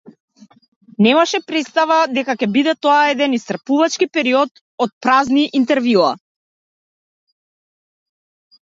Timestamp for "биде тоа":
2.57-2.97